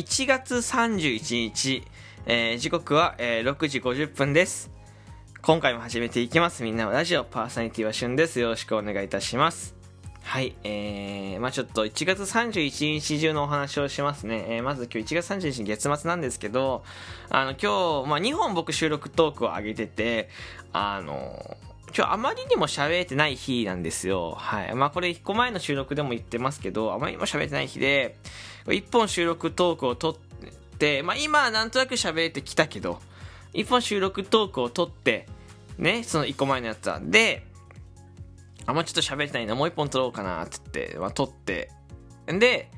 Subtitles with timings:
[0.00, 1.82] 1月31日、
[2.24, 4.70] えー、時刻は、えー、6時50分です。
[5.42, 6.62] 今回も始めていきます。
[6.62, 8.40] みんなのラジオ、パーソナリティはしゅんです。
[8.40, 9.76] よろしくお願いいたします。
[10.22, 14.46] はい、えー、まあちょっと1月31日中のお話をしますね。
[14.48, 16.82] えー、まず今日1月31日月末なんですけど、
[17.28, 20.30] あの今日、まあ2本僕収録トークを上げてて、
[20.72, 21.58] あの
[21.96, 24.32] 今日あまりにも喋ってない日なんですよ。
[24.32, 24.74] はい。
[24.74, 28.16] まあこれ1個前の収録でも言ってますけど、あまりにも喋ってない日で、
[28.66, 30.16] 1本収録トークを撮っ
[30.78, 33.00] て、まあ今はなんとなく喋ってきたけど、
[33.54, 35.26] 1本収録トークを撮って、
[35.78, 37.00] ね、その1個前のやつは。
[37.00, 37.44] で、
[38.66, 41.70] あ、もうちょっと喋りたいな、もう1本撮ろうかなって言って、まあ撮って、
[42.26, 42.70] で、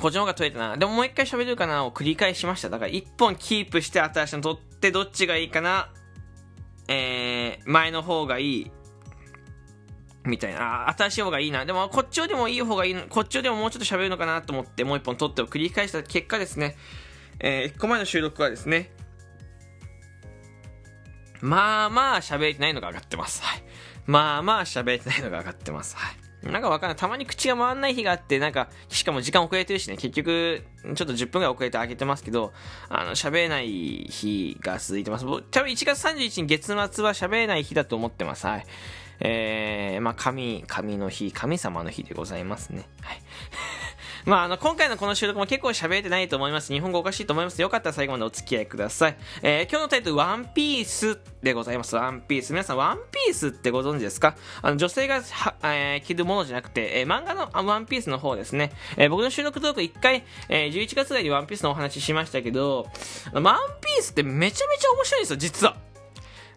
[0.00, 0.76] こっちの方が撮れたな。
[0.76, 2.70] でももう一回喋るかなを繰り返しました。
[2.70, 5.90] だから1本キープして新しいの撮って、どっちがいいかな
[6.88, 8.70] えー、前の方がいい。
[10.24, 10.88] みたいな。
[10.88, 11.64] あ、新しい方がいいな。
[11.64, 12.94] でも、こっちよりもいい方がいい。
[13.08, 16.76] こっちよりももうちょっと喋るのかなと思って、もう一本撮ってを繰り返した結果ですね。
[17.38, 18.90] えー、1個前の収録はですね、
[21.40, 23.42] まあまあ喋れてないのが上がってます。
[23.42, 23.62] はい。
[24.06, 25.96] まあまあ喋れてないのが上がってます。
[25.96, 26.25] はい。
[26.52, 26.96] なんかわかんない。
[26.96, 32.52] たまに口が回んない日があって、なんか、しかも時間遅れてるしね、結局、ちょっと10分ぐらい遅れてあげてますけど、
[32.88, 35.24] あの、喋れない日が続いてます。
[35.24, 38.46] 多分1月31日月末は喋れない日だと思ってます。
[38.46, 38.66] はい。
[39.20, 42.88] えー、まあ、神、神の日、神様の日でございますね。
[43.00, 43.20] はい。
[44.28, 46.72] まあ、あの、今回のこの収録も結構喋れてないと思います。
[46.72, 47.62] 日本語おかしいと思います。
[47.62, 49.16] よかったら最後までお付き合いください。
[49.42, 51.94] えー、今日のタイトル、ワンピースでございます。
[51.94, 52.52] ワンピース。
[52.52, 54.34] 皆さん、ワンピースってご存知ですか？
[54.62, 58.72] あの、女性がは、えー、着るものじゃなくて、えー、漫画のワンピースの方ですね。
[58.96, 62.88] えー、僕の収録トーク1回、えー、11月ぐらいにワンピースのお話ししましたけど、
[63.32, 65.85] ワンピースってめちゃめちゃ面白いんですよ、実は。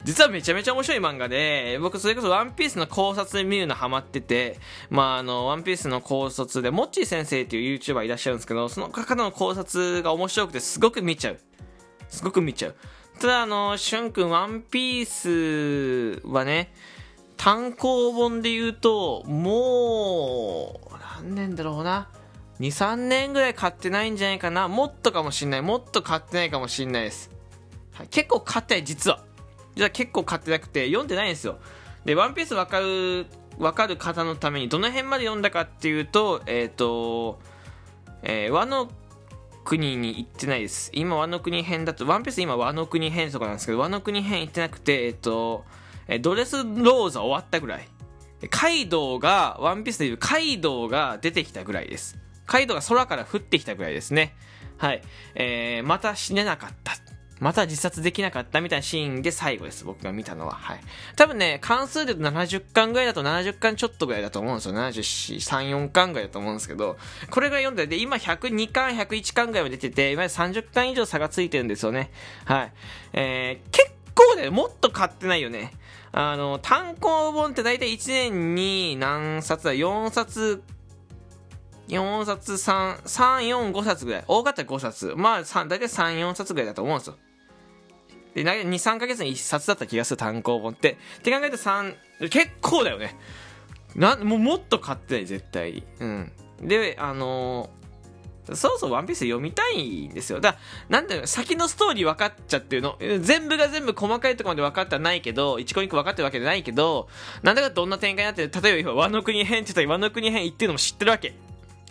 [0.04, 4.58] 実はめちゃめちゃ面白い漫画で、僕それこそワンピースの考察で見るのハマってて、
[4.90, 11.40] まああの、ワンピースの考察で、モッチー先生っていう YouTuber いらっしゃるんですけど、その方の考察が面白くてすごく見ちゃう。
[12.08, 12.76] すごく見ちゃう。
[13.20, 16.74] ただあの、しゅんくんワンピースはね、
[17.36, 22.10] 単行本で言うと、もう、何年だろうな。
[22.60, 24.68] 2、3年ぐらい買ってないんじゃないかな。
[24.68, 25.62] もっとかもしんない。
[25.62, 27.32] もっと買ってないかもしんないです。
[27.94, 29.24] はい、結構買ってない、実は。
[29.80, 31.58] 実は結構買ってなくて読んでないんですよ。
[32.04, 37.40] でワンピースわかるわかる方のためにどの辺まで読んだかっていうとえっ、ー、と、
[38.22, 38.90] えー、和の
[39.64, 40.92] 国に行ってないです。
[40.94, 45.64] 今和の国編だとワンピース今和の国編とかなんですけど和の国編行ってなくてえっ、ー、と
[46.22, 47.88] ドレスローザ終わったぐらい。
[48.50, 52.18] カイドウがワンピースでいうカイドウが出てきたぐらいです。
[52.46, 54.36] カイドウが空から降ってきたぐらいですね。
[54.78, 55.02] はい、
[55.36, 57.09] えー、また死ねなかった。
[57.40, 60.54] また自殺できなかったみたいなシーンで最後です、僕が見たのは。
[60.54, 60.82] はい。
[61.16, 64.76] 多分ね、関数で70巻ぐらいだと70巻ちょっとぐらいだと思うんですよ。
[64.76, 66.98] 74、3、4巻ぐらいだと思うんですけど、
[67.30, 72.12] これが読んで、で、今102巻、101巻ぐらいまで出てて、今30巻以上差がついてるんですよね。
[72.46, 72.74] はい。
[73.14, 75.72] えー、結構ね、もっと買ってないよね。
[76.12, 80.64] あの、単行本って大体1年に何冊だ ?4 冊
[81.90, 84.24] 4冊3、3、4、5冊ぐらい。
[84.28, 85.14] 多かったら5冊。
[85.18, 87.18] まあ、3、大体3、4冊ぐらいだと思うんですよ。
[88.34, 90.98] で、2、3ヶ月に1冊だった気がする単行本って。
[91.20, 91.96] って考えると3、
[92.30, 93.18] 結構だよね。
[93.96, 95.84] な、もうもっと買ってない、絶対。
[96.00, 96.32] うん。
[96.62, 100.40] で、あのー、そろそろワンピース読みたいんですよ。
[100.40, 100.58] だ
[100.90, 102.98] なんだよ、先のストーリー分かっちゃってるの。
[103.22, 107.08] 全部が全部細かいところまで分かってはないけど、一個一個分かってるわけじゃないけど、
[107.44, 111.34] なんだかどんな展開になってる、例えば今、ワノ国編って言ったら、ワノ国編行ってるのも知ってるわけ。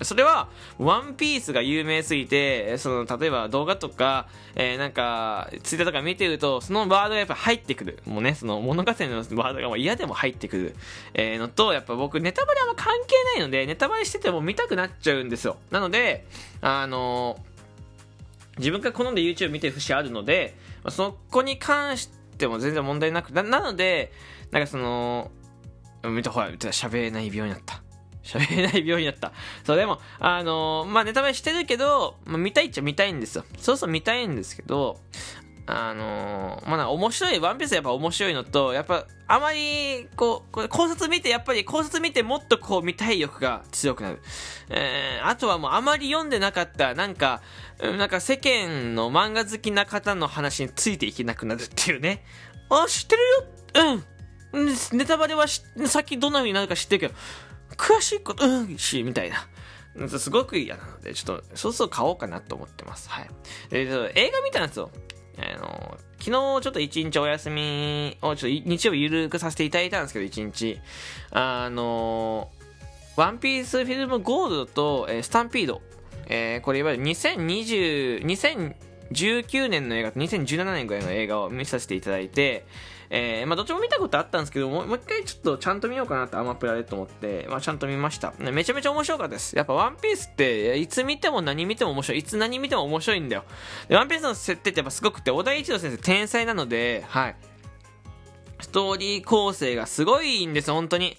[0.02, 0.48] それは、
[0.78, 7.98] ワンピースが有名すぎて、その、例えば動画とか、えー、なんか、ツイッターとか見てると、そのワードがやっぱ入ってくる。
[8.06, 10.76] もうね、その物語のワードがもう嫌でも入ってくる。
[11.14, 15.56] えー、のと、やっぱ僕、ネタバレあんま関係ないので、ネタバレしてても見たくなっちゃうんですよ。
[15.70, 16.26] なので、
[16.60, 20.56] あのー、自分が好んで YouTube 見てる節あるので、
[20.90, 22.08] そこに関し
[22.38, 24.12] ても全然問題なく、ななので、
[24.52, 25.30] なんかその、
[26.04, 27.82] 見てほら、喋れない病になった。
[28.28, 29.32] 喋れない病院だった。
[29.64, 33.44] そう、でも、あのー、まあ、ネタバレしてるけど、まあ、見たいっちゃ見たいんですよ。
[33.58, 35.00] そうそう見たいんですけど、
[35.66, 44.22] あのー、まあ、面白い、ワンピースやっぱ面白いのと、やっぱ、あまり、こう、これ考察見て、やっぱり考察見てもっとこう見たい欲が強くなる。
[44.70, 47.42] えー、あとはもうあまり読んでなかった、なんか、
[47.80, 52.24] なんか世間の漫画好きな方の話についていけなくなるっていうね。
[52.70, 54.04] あ、知ってるようん
[54.92, 57.14] ネタバレはし、さっきどんな風になるか知ってるけど、
[57.78, 59.46] 詳しいこと、うん、し、みたいな。
[60.18, 63.08] すごく嫌なので、ちょっと、そうそう買おうかなと思ってます。
[63.08, 63.28] はい。
[63.70, 64.90] で、映画見たんですよ。
[65.38, 70.80] あの、昨日ちょっと一日お休みを、ちょっと日曜日ゆるくさせていただいたんですけど、一日。
[71.30, 72.50] あの、
[73.16, 75.82] ワンピースフィルムゴールドと、えー、スタンピード。
[76.26, 78.24] えー、これいわゆる2020、
[79.10, 82.66] 2019年の映画と2017年ぐらいの映画を見させていただいて、
[83.10, 88.34] えー、まあ、どっちも見たことあったんですけども、う一回ちょっとちゃんと見ようかなってアマプラでと思って、まあ、ちゃんと見ました。
[88.38, 89.56] めちゃめちゃ面白かったです。
[89.56, 92.18] やっぱワンピースって、いつ見ても何見ても面白い。
[92.18, 93.44] いつ何見ても面白いんだよ。
[93.88, 97.36] で、ワンピースの設定ってやっぱすごくて、小田一郎先生天才なので、はい。
[98.60, 101.16] ストーリー構成がすごいんです本当に。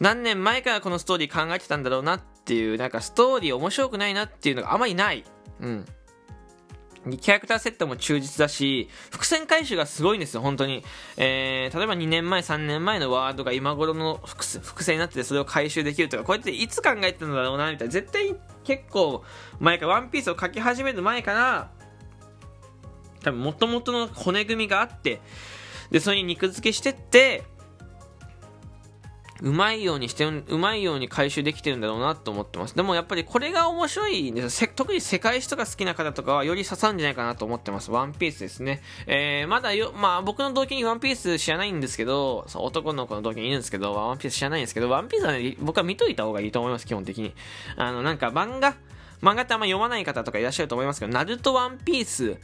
[0.00, 5.24] 何年前からこのストーリー考えてたんだろうなっていう、なんかストーリー面白くないなっていうのがあまりない。
[5.60, 5.86] うん。
[7.18, 10.84] キャラクターセットも忠実だし、伏線回収がすごいんですよ、本当に。
[11.16, 14.44] えー、例えば2年前、3年前のワードが今頃の伏
[14.84, 17.92] 線になってて、それを回収できるとか、こうやっていつ考えてたんだろうな、みたいな。
[17.92, 18.34] 絶対
[18.64, 19.24] 結構
[19.60, 21.70] 前から、ワンピースを書き始める前から、
[23.22, 25.20] 多分元々の骨組みがあって、
[25.90, 27.44] で、それに肉付けしてって、
[29.42, 32.74] うまいようにして、うまいように回収できてるんだろうなと思ってます。
[32.74, 34.68] でもやっぱりこれが面白いんです。
[34.68, 37.90] 特に世界史とか好きな方とかはより刺さるんじゃないかなと思ってます。
[37.90, 38.82] ワンピースですね。
[39.06, 47.34] えー、まだよ、まあ僕の同期にワンピース知らないんですけど、男の子の同期にいるんですけど、ワンピース知らないんですけど、ワンピースはね、僕は見といた方がいいと思います、基本的に。
[47.76, 48.74] あの、なんか漫画、
[49.20, 52.36] 漫画ってあんま読まない方とかいらっしゃると思いますけど、ナルトワンピース、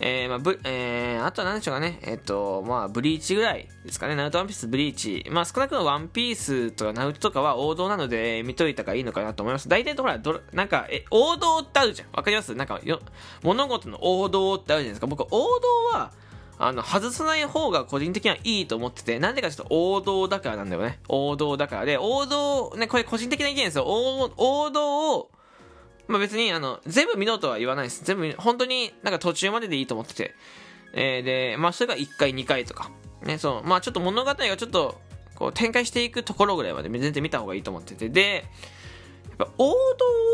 [0.00, 5.26] えー、まあ、ぶ、えー、あとは何でしょうかね、えっ、と、まあ、ブリーチぐらいですかね、ナルトワンピース、ブリーチ。
[5.30, 9.68] まあ、少なくともワンピースとかナルトとかは王道なので、見といた方がいいのかなと思います。
[9.68, 12.08] 大体とほら、ど、なんか、え、王道ってあるじゃん。
[12.12, 12.54] わかります？
[12.54, 13.00] なんかよ、
[13.42, 15.06] 物事の王道ってあるじゃないですか。
[15.06, 16.12] 僕、王道は、
[16.58, 21.00] あの、外さない方が個人的にはいいと思ってて、なんでかちょっと王道だからなんだよね。
[21.08, 23.84] 王道だからで、王道、ね、これ個人的な意見ですよ。
[23.86, 25.30] 王王道を、
[26.12, 28.04] まあ別に、あの、全部見ろとは言わないです。
[28.04, 30.34] 全部、本当になんか途中まででいいと思ってて。
[30.92, 32.90] えー、で、まあそれが1回、2回とか。
[33.22, 35.00] ね、そう、まあちょっと物語がちょっと、
[35.36, 38.10] こう展開していくところぐらいまで全然見た方がいいと思ってて。
[38.10, 38.44] で、
[39.38, 39.72] やっぱ王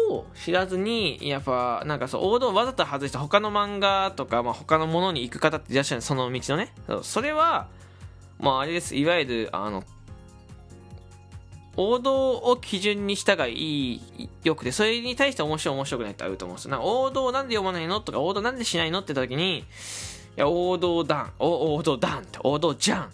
[0.08, 6.74] 道を知らずに、やっぱなんかそう、王道をわざと外した他の漫画とか、まあ他のものに行く方っていらっしゃるその道のね。
[7.02, 7.68] それは、
[8.40, 8.96] まああれです。
[8.96, 9.84] いわゆる、あの、
[11.80, 16.72] 王道を基準にしたがいい、よくて、それに対して面白い面白くないってあると思うんですよ。
[16.72, 19.64] な王道なんで読まないのとか、王道なんでしないのって言った時に、い
[20.34, 23.12] や、王道だん、王道だんって、王道じゃん。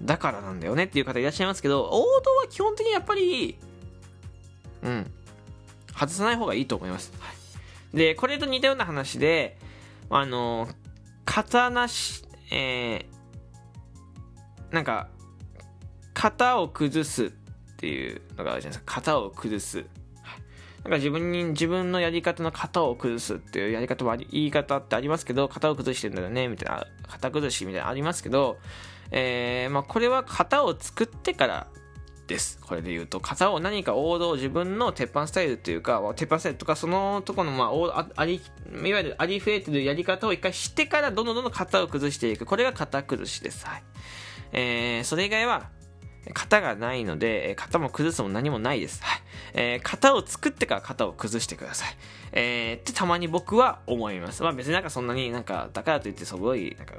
[0.00, 3.58] だからなんだよねっていう方いらっしゃいますけど、王道は基本的にやっぱり、
[4.84, 5.10] うん、
[5.92, 7.12] 外さない方がいいと思います。
[7.18, 7.32] は
[7.94, 9.58] い、で、これと似たような話で、
[10.08, 10.68] あの、
[11.24, 12.22] 刀し、
[12.52, 15.08] えー、なんか、
[16.14, 17.32] 型を崩す
[17.84, 18.96] っていうのがあるじゃないですか。
[18.96, 19.84] 型を崩す。
[20.84, 28.58] なんか自分に、自分のやり方の型を崩すっていうやり方は言い方ってありますけど、型を崩してんだよね、みたいな、型崩しみたいなありますけど、
[29.10, 31.66] えー、まあこれは型を作ってから
[32.26, 32.58] です。
[32.62, 42.46] これで言うと、型を何か王道、自分の鉄板スタイルっていうか、鉄板スタイルとか、そのとこの、まあ、あり、いわゆるありふれてるやり方を一回知ってから、どんどんどんどん型を崩していく。
[42.46, 43.66] これが型崩しです。
[43.66, 43.82] はい。
[44.52, 45.70] えー、それ以外は、
[46.32, 49.02] 型がないので、型も崩すも何もないです。
[49.02, 49.20] はい。
[49.54, 51.96] えー、型を作ってから型を崩してください。
[52.32, 54.42] えー、ってたまに僕は思います。
[54.42, 56.94] まあ別になんかそんなになんか、だからといってすごい、なんか、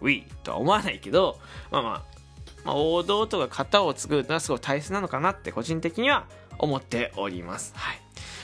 [0.00, 1.38] ウィーとは思わないけど、
[1.70, 2.02] まあまあ、
[2.64, 6.26] まあ、王道とか型を作るのはすごい大切なのかなって個人的には
[6.58, 7.72] 思っております。
[7.76, 7.98] はい。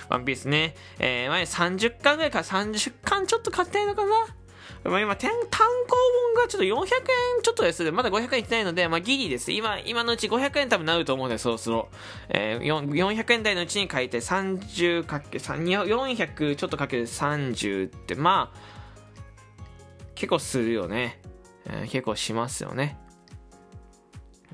[0.08, 4.37] ワンピースね、えー、前30巻ぐらいから30巻ちょっと買ってないのかな
[4.84, 7.90] まあ、今、単行本がちょっと400円ちょっとです。
[7.90, 9.52] まだ500円いってないので、まあ、ギリです。
[9.52, 11.88] 今、今のうち500円多分なると思うんで、そろそろ。
[12.28, 18.58] えー、400円台のうちに書いて30かけ、400ちょっとかける30って、まあ、
[20.14, 21.20] 結構するよね。
[21.66, 22.98] えー、結構しますよね。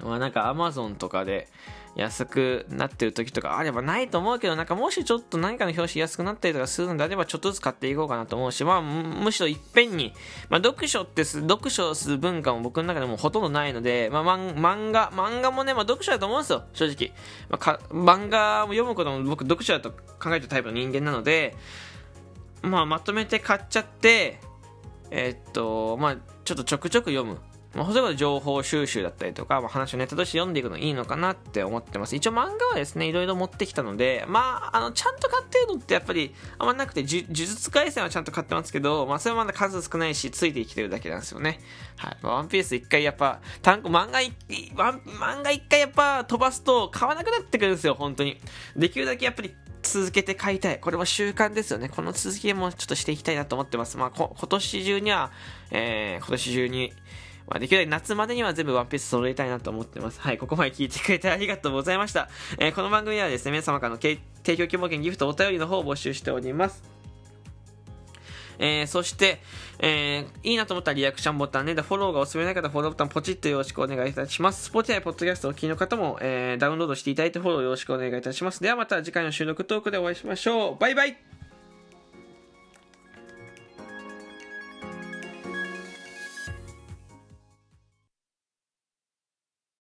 [0.03, 1.49] まあ、なんか Amazon とかで、
[1.97, 10.13] 安くなってる時とかあればないと思うけど、なんかもしちょっと何かの表紙安くなったりとかするのであれば、ちょっとずつ買っていこうかなと思うし、まあ、むしろいっぺんに、
[10.49, 17.13] まあ、読書ってす、読書する文化も僕の中でもほとんどないので、まあ、漫画、漫画もね、まあ、読書だと思うんですよ、正直。
[17.49, 21.55] まあ、か漫画を読むことも僕、読書だと考えてるタイプの人間なので、
[22.63, 24.41] まあ、まとめて買っちゃって、
[25.11, 27.39] えー、っと、まあ、ちょっとちょくちょく読む。
[27.75, 32.15] まあ、例えば情報収集だったりとか、まあ、話をネタとして読んでいくのいいのかなって思ってます。
[32.17, 41.61] 一応漫画はですね、いろいろ持ってきたので、まあ、あの、ちゃんと買ってるのってやっぱりあんまなくて、呪術廻戦はちゃんと買ってますけど、まあ、それはまだ数少ないし、ついてきてるだけなんですよね。
[41.97, 42.17] はい。
[42.23, 44.33] ワンピース一回やっぱ、単語、漫画一、
[44.75, 48.41] 漫画一回やっぱ飛ばすと買わなくなってくるんですよ、本当に。
[48.77, 50.81] できるだけやっぱり続けて買いたい。
[50.81, 51.89] これも習慣ですよね。
[51.89, 53.97] この続きもちょっとしていきたいなと思ってます。
[53.97, 55.31] まあ、今年中には、
[55.71, 56.93] えー、今年中に、
[57.47, 60.21] まあ、できるだけ夏までには全部ワンピース揃えたいなと思ってます。
[60.21, 62.29] はい、ここまで聞いてくれてありがとうございました。
[62.59, 64.19] えー、この番組ではですね、皆様からの提
[64.57, 66.83] 供希望券、ギフト、お便りの方を募集しております。
[68.59, 69.41] えー、そして、
[69.81, 74.71] えー、いいなと思ったらリアクションボタンね、フォローがおすすめない方フォローボタンポチッとよろしくお願いいたします。
[74.71, 78.61] Spotify、ポッドキャストお聞きの方も、えー、ダウンロードしていただいてフォローよろしくお願いいたします。
[78.61, 80.77] ではまた次回の収録トークでお会いしましょう。
[80.79, 81.17] バイバイ